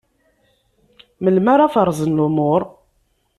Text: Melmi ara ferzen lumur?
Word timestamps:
Melmi 1.23 1.49
ara 1.57 1.67
ferzen 1.75 2.13
lumur? 2.21 2.61